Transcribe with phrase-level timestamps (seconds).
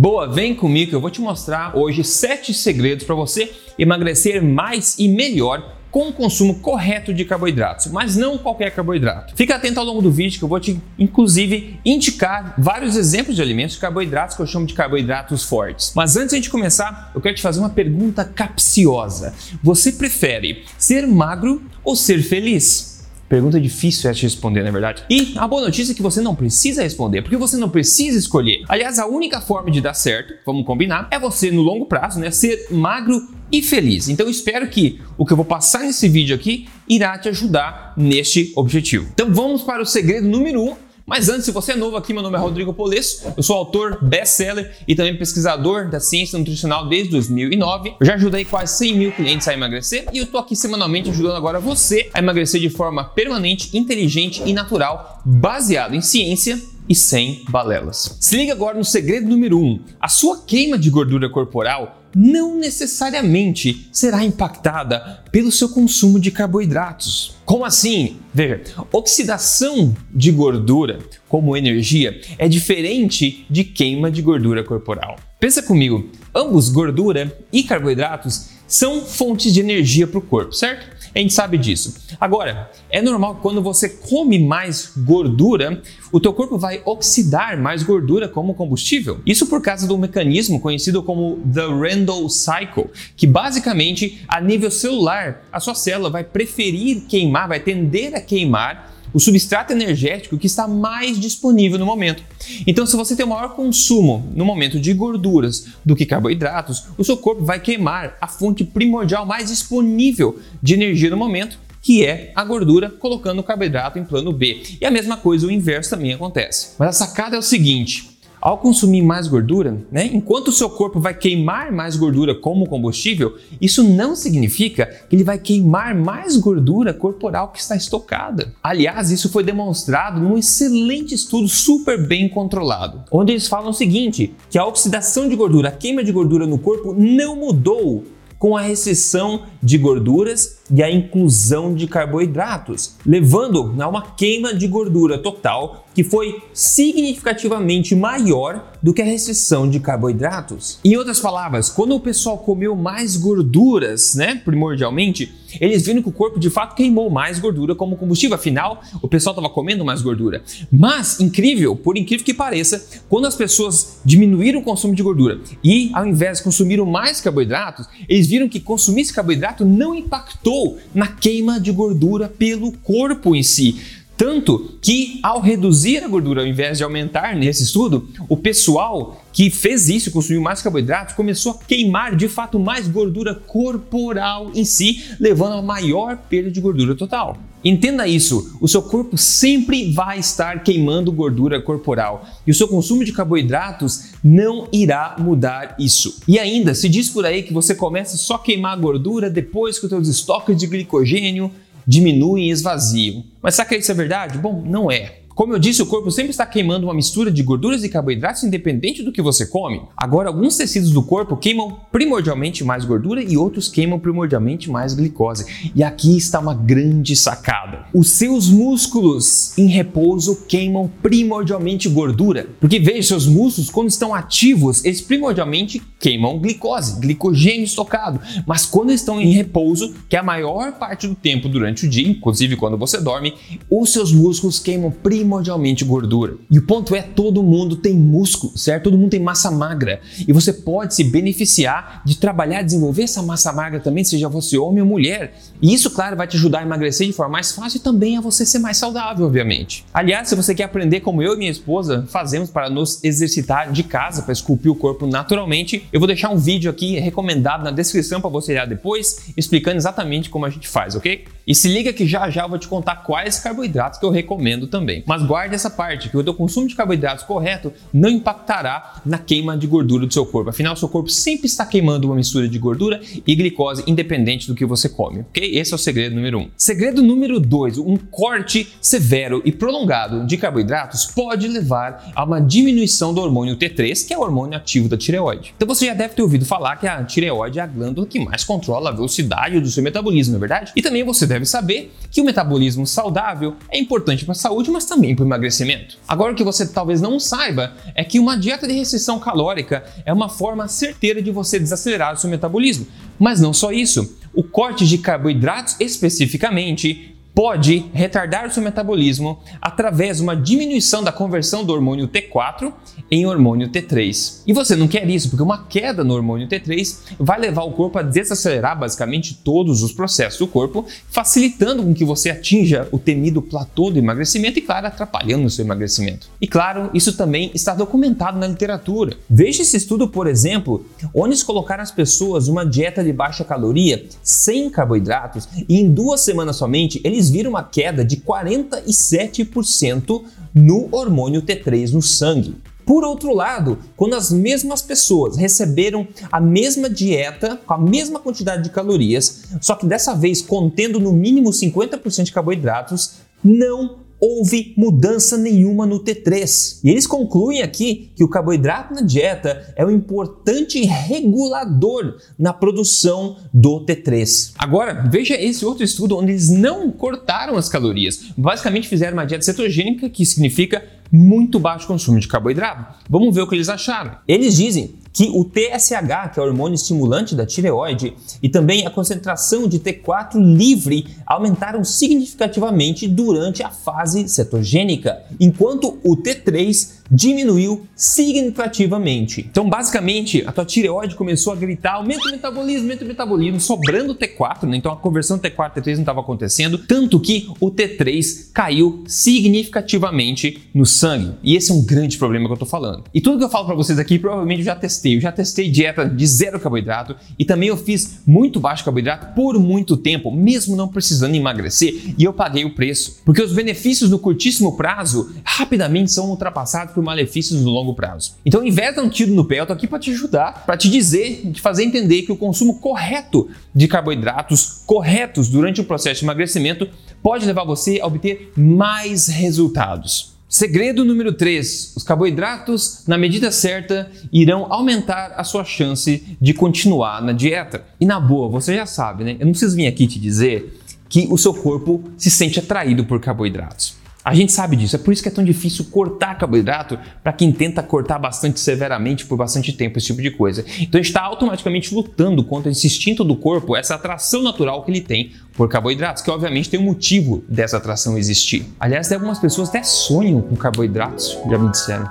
[0.00, 4.96] Boa, vem comigo que eu vou te mostrar hoje sete segredos para você emagrecer mais
[4.96, 9.34] e melhor com o consumo correto de carboidratos, mas não qualquer carboidrato.
[9.34, 13.42] Fica atento ao longo do vídeo que eu vou te, inclusive, indicar vários exemplos de
[13.42, 15.90] alimentos de carboidratos que eu chamo de carboidratos fortes.
[15.96, 19.34] Mas antes de começar, eu quero te fazer uma pergunta capciosa.
[19.64, 22.97] Você prefere ser magro ou ser feliz?
[23.28, 25.04] Pergunta difícil é de responder, na é verdade.
[25.10, 28.64] E a boa notícia é que você não precisa responder, porque você não precisa escolher.
[28.68, 32.30] Aliás, a única forma de dar certo, vamos combinar, é você no longo prazo, né,
[32.30, 34.08] ser magro e feliz.
[34.08, 38.52] Então espero que o que eu vou passar nesse vídeo aqui irá te ajudar neste
[38.56, 39.08] objetivo.
[39.12, 40.76] Então vamos para o segredo número 1 um,
[41.08, 43.98] mas antes, se você é novo aqui, meu nome é Rodrigo Polesso, eu sou autor,
[44.04, 47.94] best-seller e também pesquisador da ciência nutricional desde 2009.
[47.98, 51.36] Eu já ajudei quase 100 mil clientes a emagrecer e eu tô aqui semanalmente ajudando
[51.36, 57.42] agora você a emagrecer de forma permanente, inteligente e natural, baseado em ciência e sem
[57.48, 58.16] balelas.
[58.20, 59.64] Se liga agora no segredo número 1.
[59.64, 59.80] Um.
[59.98, 67.36] A sua queima de gordura corporal não necessariamente será impactada pelo seu consumo de carboidratos.
[67.44, 68.16] Como assim?
[68.32, 75.16] Veja, oxidação de gordura como energia é diferente de queima de gordura corporal.
[75.40, 80.97] Pensa comigo, ambos gordura e carboidratos são fontes de energia para o corpo, certo?
[81.14, 81.94] A gente sabe disso.
[82.20, 87.82] Agora, é normal que quando você come mais gordura, o teu corpo vai oxidar mais
[87.82, 89.20] gordura como combustível.
[89.26, 95.42] Isso por causa do mecanismo conhecido como the Randall Cycle, que basicamente a nível celular,
[95.52, 100.66] a sua célula vai preferir queimar, vai tender a queimar o substrato energético que está
[100.66, 102.22] mais disponível no momento.
[102.66, 107.16] Então, se você tem maior consumo no momento de gorduras do que carboidratos, o seu
[107.16, 112.44] corpo vai queimar a fonte primordial mais disponível de energia no momento, que é a
[112.44, 114.62] gordura, colocando o carboidrato em plano B.
[114.80, 116.70] E a mesma coisa, o inverso também acontece.
[116.78, 121.00] Mas a sacada é o seguinte: ao consumir mais gordura, né, enquanto o seu corpo
[121.00, 126.94] vai queimar mais gordura como combustível, isso não significa que ele vai queimar mais gordura
[126.94, 128.52] corporal que está estocada.
[128.62, 134.34] Aliás, isso foi demonstrado num excelente estudo super bem controlado, onde eles falam o seguinte:
[134.50, 138.04] que a oxidação de gordura, a queima de gordura no corpo não mudou
[138.38, 144.66] com a restrição de gorduras e a inclusão de carboidratos, levando a uma queima de
[144.66, 150.78] gordura total que foi significativamente maior do que a restrição de carboidratos.
[150.84, 156.12] Em outras palavras, quando o pessoal comeu mais gorduras, né, primordialmente, eles viram que o
[156.12, 160.42] corpo de fato queimou mais gordura como combustível, afinal, o pessoal estava comendo mais gordura.
[160.70, 165.90] Mas, incrível, por incrível que pareça, quando as pessoas diminuíram o consumo de gordura e,
[165.94, 170.57] ao invés, consumiram mais carboidratos, eles viram que consumir esse carboidrato não impactou
[170.94, 173.76] na queima de gordura pelo corpo em si.
[174.18, 179.48] Tanto que, ao reduzir a gordura, ao invés de aumentar nesse estudo, o pessoal que
[179.48, 185.04] fez isso, consumiu mais carboidratos, começou a queimar de fato mais gordura corporal em si,
[185.20, 187.38] levando a maior perda de gordura total.
[187.64, 193.04] Entenda isso, o seu corpo sempre vai estar queimando gordura corporal e o seu consumo
[193.04, 196.20] de carboidratos não irá mudar isso.
[196.28, 199.86] E ainda, se diz por aí que você começa só a queimar gordura depois que
[199.86, 201.50] os seus estoques de glicogênio
[201.86, 203.24] diminuem e esvaziam.
[203.42, 204.38] Mas será que isso é verdade?
[204.38, 205.17] Bom, não é.
[205.38, 209.04] Como eu disse, o corpo sempre está queimando uma mistura de gorduras e carboidratos independente
[209.04, 209.82] do que você come.
[209.96, 215.70] Agora, alguns tecidos do corpo queimam primordialmente mais gordura e outros queimam primordialmente mais glicose.
[215.76, 217.86] E aqui está uma grande sacada.
[217.94, 222.48] Os seus músculos em repouso queimam primordialmente gordura.
[222.58, 228.20] Porque veja, seus músculos, quando estão ativos, eles primordialmente queimam glicose, glicogênio estocado.
[228.44, 232.08] Mas quando estão em repouso, que é a maior parte do tempo durante o dia,
[232.08, 233.34] inclusive quando você dorme,
[233.70, 236.36] os seus músculos queimam primordialmente primordialmente gordura.
[236.50, 238.84] E o ponto é, todo mundo tem músculo, certo?
[238.84, 240.00] Todo mundo tem massa magra.
[240.26, 244.82] E você pode se beneficiar de trabalhar, desenvolver essa massa magra também, seja você homem
[244.82, 245.34] ou mulher.
[245.60, 248.22] E isso, claro, vai te ajudar a emagrecer de forma mais fácil e também a
[248.22, 249.84] você ser mais saudável, obviamente.
[249.92, 253.82] Aliás, se você quer aprender como eu e minha esposa fazemos para nos exercitar de
[253.82, 258.18] casa, para esculpir o corpo naturalmente, eu vou deixar um vídeo aqui recomendado na descrição
[258.18, 261.26] para você olhar depois, explicando exatamente como a gente faz, ok?
[261.46, 264.66] E se liga que já já eu vou te contar quais carboidratos que eu recomendo
[264.66, 265.02] também.
[265.06, 269.56] Mas guarde essa parte, que o teu consumo de carboidratos correto não impactará na queima
[269.56, 270.50] de gordura do seu corpo.
[270.50, 274.64] Afinal, seu corpo sempre está queimando uma mistura de gordura e glicose independente do que
[274.64, 275.58] você come, ok?
[275.58, 276.50] Esse é o segredo número um.
[276.56, 283.12] Segredo número dois, um corte severo e prolongado de carboidratos pode levar a uma diminuição
[283.12, 285.54] do hormônio T3, que é o hormônio ativo da tireoide.
[285.56, 288.44] Então você já deve ter ouvido falar que a tireoide é a glândula que mais
[288.44, 290.72] controla a velocidade do seu metabolismo, não é verdade?
[290.74, 294.84] E também você deve saber que o metabolismo saudável é importante para a saúde, mas
[294.84, 295.96] também o emagrecimento.
[296.06, 300.12] Agora, o que você talvez não saiba é que uma dieta de restrição calórica é
[300.12, 302.86] uma forma certeira de você desacelerar o seu metabolismo.
[303.18, 310.16] Mas não só isso, o corte de carboidratos especificamente pode retardar o seu metabolismo através
[310.16, 312.72] de uma diminuição da conversão do hormônio T4
[313.08, 314.42] em hormônio T3.
[314.44, 317.96] E você não quer isso, porque uma queda no hormônio T3 vai levar o corpo
[317.96, 323.40] a desacelerar basicamente todos os processos do corpo, facilitando com que você atinja o temido
[323.40, 326.28] platô do emagrecimento e, claro, atrapalhando o seu emagrecimento.
[326.40, 329.16] E, claro, isso também está documentado na literatura.
[329.30, 334.06] Veja esse estudo, por exemplo, onde eles colocaram as pessoas uma dieta de baixa caloria,
[334.24, 341.42] sem carboidratos, e em duas semanas somente eles viram uma queda de 47% no hormônio
[341.42, 342.56] T3 no sangue.
[342.84, 348.62] Por outro lado, quando as mesmas pessoas receberam a mesma dieta, com a mesma quantidade
[348.62, 355.36] de calorias, só que dessa vez contendo no mínimo 50% de carboidratos, não houve mudança
[355.36, 356.80] nenhuma no T3.
[356.82, 363.36] E eles concluem aqui que o carboidrato na dieta é um importante regulador na produção
[363.52, 364.52] do T3.
[364.58, 369.44] Agora, veja esse outro estudo onde eles não cortaram as calorias, basicamente fizeram uma dieta
[369.44, 372.94] cetogênica, que significa muito baixo consumo de carboidrato.
[373.08, 374.16] Vamos ver o que eles acharam.
[374.26, 378.90] Eles dizem que o TSH, que é o hormônio estimulante da tireoide, e também a
[378.90, 389.46] concentração de T4 livre aumentaram significativamente durante a fase cetogênica, enquanto o T3 diminuiu significativamente.
[389.50, 394.12] Então, basicamente, a tua tireoide começou a gritar: aumenta o metabolismo, aumenta o metabolismo, sobrando
[394.12, 394.76] o T4, né?
[394.76, 400.84] Então a conversão T4 T3 não estava acontecendo, tanto que o T3 caiu significativamente no
[400.84, 401.34] sangue.
[401.42, 403.04] E esse é um grande problema que eu tô falando.
[403.12, 405.16] E tudo que eu falo para vocês aqui, provavelmente eu já testei.
[405.16, 409.58] Eu já testei dieta de zero carboidrato e também eu fiz muito baixo carboidrato por
[409.58, 413.20] muito tempo, mesmo não precisando emagrecer, e eu paguei o preço.
[413.24, 418.32] Porque os benefícios no curtíssimo prazo rapidamente são ultrapassados por malefícios no longo prazo.
[418.44, 421.48] Então, dar um tiro no pé, eu tô aqui para te ajudar, para te dizer,
[421.52, 426.88] te fazer entender que o consumo correto de carboidratos corretos durante o processo de emagrecimento
[427.22, 430.32] pode levar você a obter mais resultados.
[430.48, 437.22] Segredo número 3: os carboidratos, na medida certa, irão aumentar a sua chance de continuar
[437.22, 437.84] na dieta.
[438.00, 439.36] E na boa, você já sabe, né?
[439.38, 443.20] Eu não preciso vir aqui te dizer que o seu corpo se sente atraído por
[443.20, 443.97] carboidratos.
[444.28, 447.50] A gente sabe disso, é por isso que é tão difícil cortar carboidrato para quem
[447.50, 450.66] tenta cortar bastante severamente por bastante tempo, esse tipo de coisa.
[450.80, 454.90] Então a gente está automaticamente lutando contra esse instinto do corpo, essa atração natural que
[454.90, 458.66] ele tem por carboidratos, que obviamente tem um motivo dessa atração existir.
[458.78, 462.10] Aliás, algumas pessoas até sonham com carboidratos, já me disseram.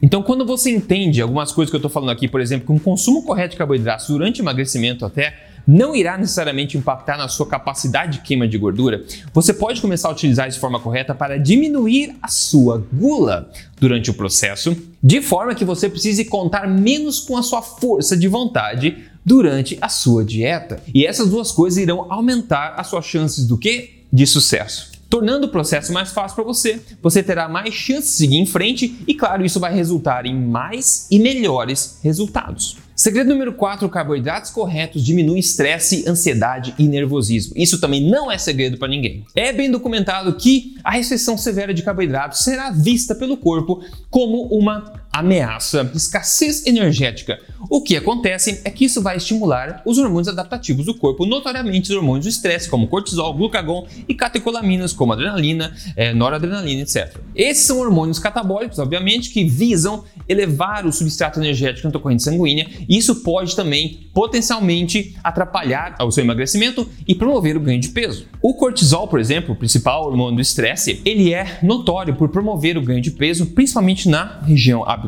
[0.00, 2.78] Então, quando você entende algumas coisas que eu estou falando aqui, por exemplo, que um
[2.78, 8.24] consumo correto de carboidratos durante emagrecimento até não irá necessariamente impactar na sua capacidade de
[8.24, 12.84] queima de gordura, você pode começar a utilizar de forma correta para diminuir a sua
[12.92, 18.16] gula durante o processo, de forma que você precise contar menos com a sua força
[18.16, 20.80] de vontade durante a sua dieta.
[20.94, 24.04] E essas duas coisas irão aumentar as suas chances do que?
[24.12, 26.80] De sucesso tornando o processo mais fácil para você.
[27.02, 31.08] Você terá mais chances de seguir em frente e, claro, isso vai resultar em mais
[31.10, 32.76] e melhores resultados.
[33.00, 37.54] Segredo número 4: carboidratos corretos diminuem estresse, ansiedade e nervosismo.
[37.56, 39.24] Isso também não é segredo para ninguém.
[39.34, 45.00] É bem documentado que a restrição severa de carboidratos será vista pelo corpo como uma
[45.12, 47.40] ameaça, escassez energética.
[47.68, 51.96] O que acontece é que isso vai estimular os hormônios adaptativos do corpo, notoriamente os
[51.96, 57.16] hormônios do estresse, como cortisol, glucagon e catecolaminas, como adrenalina, é, noradrenalina, etc.
[57.34, 62.66] Esses são hormônios catabólicos, obviamente, que visam elevar o substrato energético na tua corrente sanguínea.
[62.88, 68.26] E isso pode também potencialmente atrapalhar o seu emagrecimento e promover o ganho de peso.
[68.42, 72.82] O cortisol, por exemplo, o principal hormônio do estresse, ele é notório por promover o
[72.82, 74.99] ganho de peso, principalmente na região abdominal,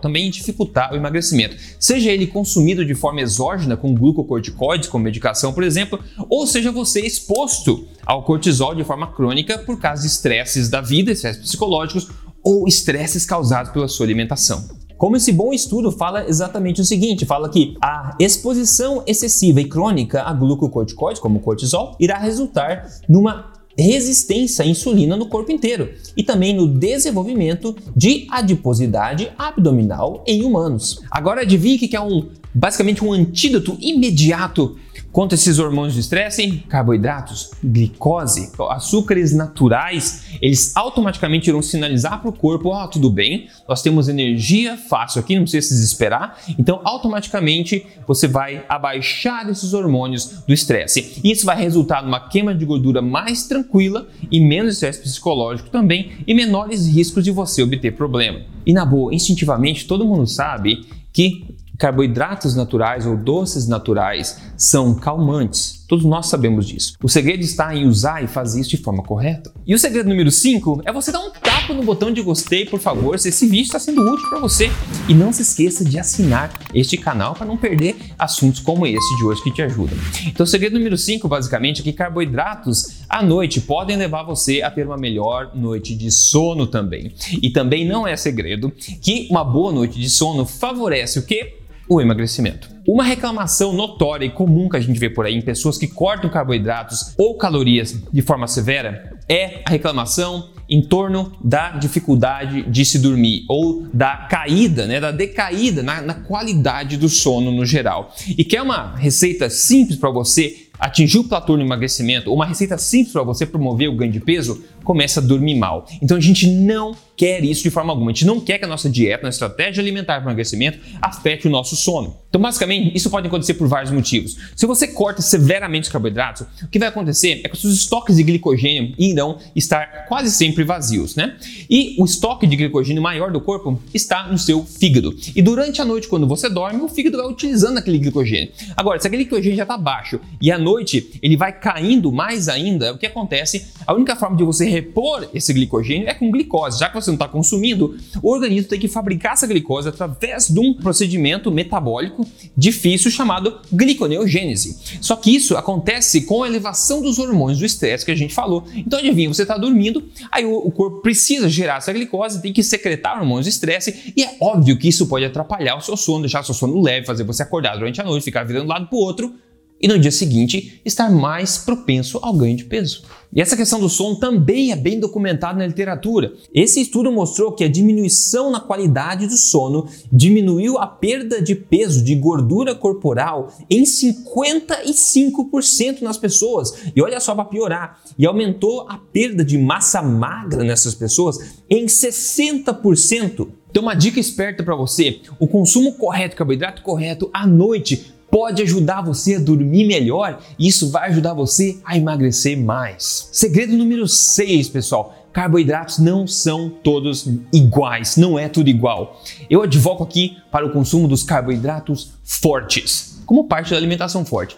[0.00, 5.62] também dificultar o emagrecimento, seja ele consumido de forma exógena com glucocorticoides, como medicação, por
[5.62, 5.98] exemplo,
[6.28, 11.12] ou seja você exposto ao cortisol de forma crônica por causa de estresses da vida,
[11.12, 12.08] estresses psicológicos
[12.42, 14.64] ou estresses causados pela sua alimentação.
[14.96, 20.22] Como esse bom estudo fala exatamente o seguinte: fala que a exposição excessiva e crônica
[20.22, 26.54] a glucocorticoides, como cortisol, irá resultar numa resistência à insulina no corpo inteiro e também
[26.54, 31.02] no desenvolvimento de adiposidade abdominal em humanos.
[31.10, 34.76] Agora adivinhe que é um basicamente um antídoto imediato
[35.14, 42.30] Quanto a esses hormônios de estresse, carboidratos, glicose, açúcares naturais, eles automaticamente irão sinalizar para
[42.30, 46.36] o corpo: ó, oh, tudo bem, nós temos energia fácil aqui, não precisa se desesperar.
[46.58, 51.20] Então, automaticamente você vai abaixar esses hormônios do estresse.
[51.22, 56.34] Isso vai resultar numa queima de gordura mais tranquila e menos estresse psicológico também e
[56.34, 58.40] menores riscos de você obter problema.
[58.66, 65.84] E na boa, instintivamente todo mundo sabe que Carboidratos naturais ou doces naturais são calmantes.
[65.86, 66.94] Todos nós sabemos disso.
[67.02, 69.52] O segredo está em usar e fazer isso de forma correta.
[69.66, 72.80] E o segredo número 5 é você dar um tapa no botão de gostei, por
[72.80, 74.70] favor, se esse vídeo está sendo útil para você.
[75.08, 79.24] E não se esqueça de assinar este canal para não perder assuntos como esse de
[79.24, 79.96] hoje que te ajudam.
[80.26, 84.70] Então, o segredo número 5, basicamente, é que carboidratos à noite podem levar você a
[84.70, 87.12] ter uma melhor noite de sono também.
[87.42, 91.63] E também não é segredo que uma boa noite de sono favorece o quê?
[91.88, 92.68] O emagrecimento.
[92.86, 96.30] Uma reclamação notória e comum que a gente vê por aí em pessoas que cortam
[96.30, 102.98] carboidratos ou calorias de forma severa é a reclamação em torno da dificuldade de se
[102.98, 108.14] dormir ou da caída, né, da decaída na, na qualidade do sono no geral.
[108.26, 113.12] E quer uma receita simples para você atingir o platô no emagrecimento, uma receita simples
[113.12, 114.62] para você promover o ganho de peso?
[114.82, 115.86] Começa a dormir mal.
[116.02, 118.10] Então a gente não quer isso de forma alguma.
[118.10, 121.50] A gente não quer que a nossa dieta, nossa estratégia alimentar para emagrecimento afete o
[121.50, 122.16] nosso sono.
[122.28, 124.36] Então, basicamente, isso pode acontecer por vários motivos.
[124.56, 128.16] Se você corta severamente os carboidratos, o que vai acontecer é que os seus estoques
[128.16, 131.36] de glicogênio irão estar quase sempre vazios, né?
[131.70, 135.16] E o estoque de glicogênio maior do corpo está no seu fígado.
[135.34, 138.50] E durante a noite, quando você dorme, o fígado vai utilizando aquele glicogênio.
[138.76, 140.73] Agora, se aquele glicogênio já está baixo e à noite
[141.22, 143.66] ele vai caindo mais ainda, o que acontece?
[143.86, 146.78] A única forma de você repor esse glicogênio é com glicose.
[146.78, 150.58] Já que você não está consumindo, o organismo tem que fabricar essa glicose através de
[150.58, 152.26] um procedimento metabólico
[152.56, 154.98] difícil chamado gliconeogênese.
[155.00, 158.64] Só que isso acontece com a elevação dos hormônios do estresse que a gente falou.
[158.74, 163.18] Então, adivinha, você está dormindo, aí o, corpo precisa gerar essa glicose, tem que secretar
[163.18, 166.44] hormônios de estresse, e é óbvio que isso pode atrapalhar o seu sono, deixar o
[166.44, 168.96] seu sono leve, fazer você acordar durante a noite, ficar virando de um lado para
[168.96, 169.34] o outro,
[169.84, 173.02] e no dia seguinte estar mais propenso ao ganho de peso.
[173.30, 176.32] E essa questão do sono também é bem documentada na literatura.
[176.54, 182.02] Esse estudo mostrou que a diminuição na qualidade do sono diminuiu a perda de peso
[182.02, 186.72] de gordura corporal em 55% nas pessoas.
[186.96, 191.84] E olha só para piorar, e aumentou a perda de massa magra nessas pessoas em
[191.84, 193.48] 60%.
[193.74, 199.00] Então, uma dica esperta para você: o consumo correto, carboidrato correto à noite pode ajudar
[199.00, 203.28] você a dormir melhor e isso vai ajudar você a emagrecer mais.
[203.30, 205.14] Segredo número 6, pessoal.
[205.32, 209.22] Carboidratos não são todos iguais, não é tudo igual.
[209.48, 214.56] Eu advoco aqui para o consumo dos carboidratos fortes, como parte da alimentação forte.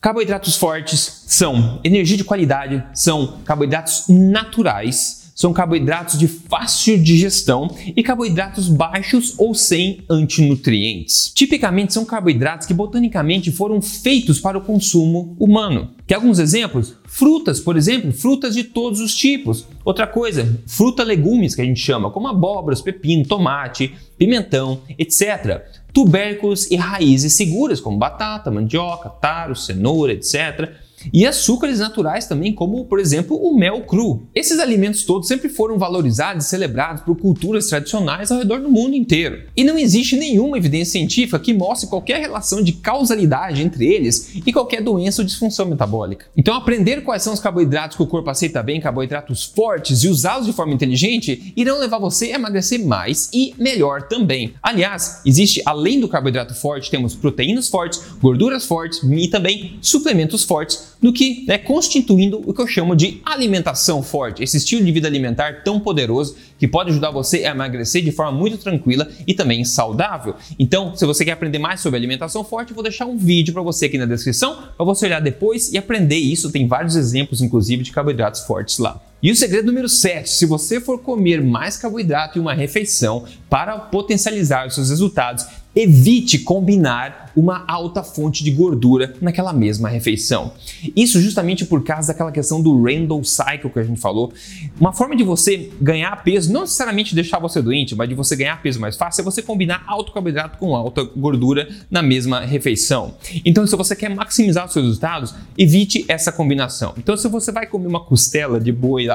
[0.00, 8.02] Carboidratos fortes são energia de qualidade, são carboidratos naturais são carboidratos de fácil digestão e
[8.02, 11.32] carboidratos baixos ou sem antinutrientes.
[11.34, 15.90] Tipicamente são carboidratos que botanicamente foram feitos para o consumo humano.
[16.06, 16.96] Quer alguns exemplos?
[17.06, 19.66] Frutas, por exemplo, frutas de todos os tipos.
[19.84, 25.62] Outra coisa, fruta legumes que a gente chama, como abóboras, pepino, tomate, pimentão, etc.
[25.92, 30.81] Tubérculos e raízes seguras, como batata, mandioca, taro, cenoura, etc
[31.12, 34.26] e açúcares naturais também, como por exemplo o mel cru.
[34.34, 38.94] Esses alimentos todos sempre foram valorizados e celebrados por culturas tradicionais ao redor do mundo
[38.94, 39.42] inteiro.
[39.56, 44.52] E não existe nenhuma evidência científica que mostre qualquer relação de causalidade entre eles e
[44.52, 46.26] qualquer doença ou disfunção metabólica.
[46.36, 50.46] Então, aprender quais são os carboidratos que o corpo aceita bem, carboidratos fortes, e usá-los
[50.46, 54.54] de forma inteligente irão levar você a emagrecer mais e melhor também.
[54.62, 60.91] Aliás, existe além do carboidrato forte, temos proteínas fortes, gorduras fortes e também suplementos fortes
[61.02, 65.08] do que né, constituindo o que eu chamo de alimentação forte, esse estilo de vida
[65.08, 69.64] alimentar tão poderoso que pode ajudar você a emagrecer de forma muito tranquila e também
[69.64, 70.36] saudável.
[70.58, 73.86] Então, se você quer aprender mais sobre alimentação forte, vou deixar um vídeo para você
[73.86, 76.52] aqui na descrição para você olhar depois e aprender isso.
[76.52, 79.02] Tem vários exemplos, inclusive, de carboidratos fortes lá.
[79.22, 83.78] E o segredo número 7, se você for comer mais carboidrato em uma refeição para
[83.78, 90.52] potencializar os seus resultados, evite combinar uma alta fonte de gordura naquela mesma refeição.
[90.94, 94.32] Isso justamente por causa daquela questão do Randall Cycle que a gente falou.
[94.78, 98.60] Uma forma de você ganhar peso, não necessariamente deixar você doente, mas de você ganhar
[98.60, 103.14] peso mais fácil, é você combinar alto carboidrato com alta gordura na mesma refeição.
[103.44, 106.94] Então, se você quer maximizar os seus resultados, evite essa combinação.
[106.98, 109.08] Então, se você vai comer uma costela de boi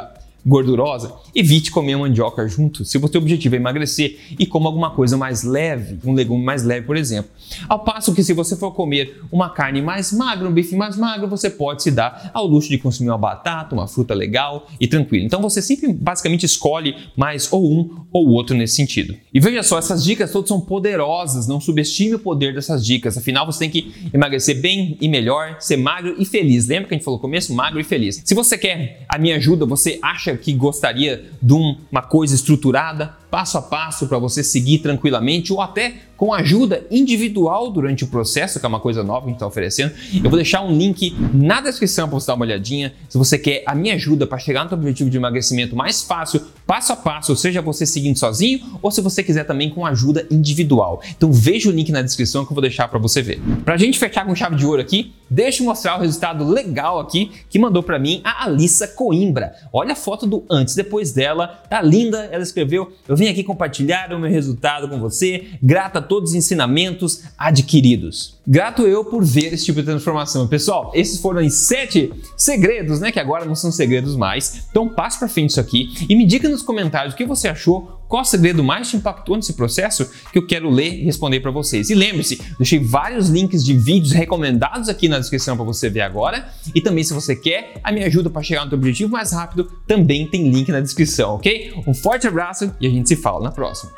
[0.48, 5.18] gordurosa, evite comer mandioca junto se o seu objetivo é emagrecer e coma alguma coisa
[5.18, 7.30] mais leve, um legume mais leve, por exemplo.
[7.68, 11.28] Ao passo que se você for comer uma carne mais magra, um bife mais magro,
[11.28, 15.26] você pode se dar ao luxo de consumir uma batata, uma fruta legal e tranquilo.
[15.26, 19.16] Então você sempre basicamente escolhe mais ou um ou outro nesse sentido.
[19.34, 23.18] E veja só, essas dicas todas são poderosas, não subestime o poder dessas dicas.
[23.18, 26.68] Afinal, você tem que emagrecer bem e melhor, ser magro e feliz.
[26.68, 27.54] Lembra que a gente falou no começo?
[27.54, 28.22] Magro e feliz.
[28.24, 33.58] Se você quer a minha ajuda, você acha que gostaria de uma coisa estruturada, passo
[33.58, 38.66] a passo para você seguir tranquilamente ou até com ajuda individual durante o processo, que
[38.66, 39.94] é uma coisa nova que a gente está oferecendo.
[40.16, 42.94] Eu vou deixar um link na descrição para você dar uma olhadinha.
[43.08, 46.42] Se você quer a minha ajuda para chegar no seu objetivo de emagrecimento mais fácil,
[46.66, 51.02] passo a passo, seja você seguindo sozinho ou se você quiser também com ajuda individual.
[51.16, 53.40] Então veja o link na descrição que eu vou deixar para você ver.
[53.64, 57.00] Para a gente fechar com chave de ouro aqui, deixa eu mostrar o resultado legal
[57.00, 59.54] aqui que mandou para mim a Alissa Coimbra.
[59.72, 62.28] Olha a foto do antes depois dela, tá linda.
[62.32, 66.36] Ela escreveu: "Eu vim aqui compartilhar o meu resultado com você, grata a todos os
[66.36, 68.38] ensinamentos adquiridos.
[68.48, 70.48] Grato eu por ver esse tipo de transformação.
[70.48, 74.68] Pessoal, esses foram os sete segredos, né, que agora não são segredos mais.
[74.70, 77.97] Então passe para frente isso aqui e me diga nos comentários o que você achou,
[78.08, 81.52] qual o segredo mais te impactou nesse processo que eu quero ler e responder para
[81.52, 81.90] vocês.
[81.90, 86.48] E lembre-se, deixei vários links de vídeos recomendados aqui na descrição para você ver agora.
[86.74, 89.72] E também, se você quer a minha ajuda para chegar no seu objetivo mais rápido,
[89.86, 91.74] também tem link na descrição, ok?
[91.86, 93.92] Um forte abraço e a gente se fala na próxima.